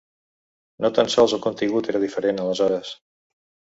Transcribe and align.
No 0.85 0.91
tan 0.95 1.13
sols 1.17 1.37
el 1.39 1.43
contingut 1.45 1.93
era 1.95 2.05
diferent, 2.09 2.45
aleshores. 2.49 2.95